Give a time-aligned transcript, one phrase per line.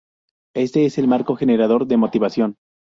[0.55, 2.55] Este, es el marco generador de motivación.